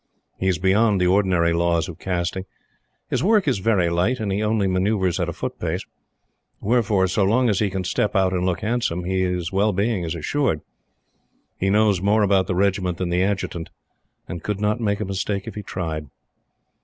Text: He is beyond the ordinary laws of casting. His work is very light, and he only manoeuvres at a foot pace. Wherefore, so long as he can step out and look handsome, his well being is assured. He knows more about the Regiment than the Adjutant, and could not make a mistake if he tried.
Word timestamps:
He 0.39 0.47
is 0.47 0.57
beyond 0.57 0.99
the 0.99 1.05
ordinary 1.05 1.53
laws 1.53 1.87
of 1.87 1.99
casting. 1.99 2.45
His 3.11 3.23
work 3.23 3.47
is 3.47 3.59
very 3.59 3.87
light, 3.91 4.19
and 4.19 4.31
he 4.31 4.41
only 4.41 4.65
manoeuvres 4.65 5.19
at 5.19 5.29
a 5.29 5.31
foot 5.31 5.59
pace. 5.59 5.85
Wherefore, 6.59 7.05
so 7.05 7.23
long 7.23 7.49
as 7.49 7.59
he 7.59 7.69
can 7.69 7.83
step 7.83 8.15
out 8.15 8.33
and 8.33 8.43
look 8.43 8.61
handsome, 8.61 9.03
his 9.03 9.51
well 9.51 9.73
being 9.73 10.03
is 10.03 10.15
assured. 10.15 10.61
He 11.59 11.69
knows 11.69 12.01
more 12.01 12.23
about 12.23 12.47
the 12.47 12.55
Regiment 12.55 12.97
than 12.97 13.09
the 13.11 13.21
Adjutant, 13.21 13.69
and 14.27 14.41
could 14.41 14.59
not 14.59 14.81
make 14.81 15.01
a 15.01 15.05
mistake 15.05 15.45
if 15.45 15.53
he 15.53 15.61
tried. 15.61 16.07